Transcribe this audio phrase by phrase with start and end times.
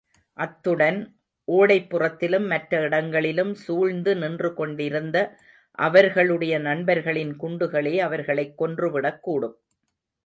[0.33, 1.15] அத்துடன்
[1.51, 5.37] ஓடைப்புறத்திலும், மற்ற இடங்களிலும் சூழ்ந்து நின்று கொண்டிருந்த
[5.71, 9.53] அவர்களுடைய நண்பர்களின் குண்டுகளே அவர்களைக் கொன்றுவிடக்கூடும்.